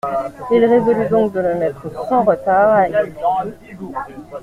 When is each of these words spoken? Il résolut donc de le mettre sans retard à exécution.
Il 0.51 0.65
résolut 0.65 1.07
donc 1.09 1.31
de 1.31 1.41
le 1.41 1.53
mettre 1.59 1.87
sans 2.09 2.23
retard 2.23 2.73
à 2.73 2.89
exécution. 2.89 3.53